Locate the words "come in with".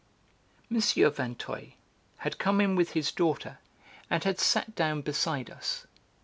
2.39-2.93